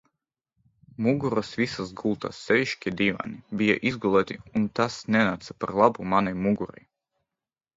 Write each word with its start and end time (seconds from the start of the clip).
Muguros 1.07 1.51
visas 1.59 1.91
gultas, 1.99 2.39
sevišķi 2.47 2.93
dīvāni, 3.01 3.37
bija 3.61 3.75
izgulēti 3.91 4.39
un 4.61 4.67
tas 4.81 4.97
nenāca 5.17 5.57
par 5.63 5.75
labu 5.83 6.09
manai 6.15 6.35
mugurai. 6.49 6.87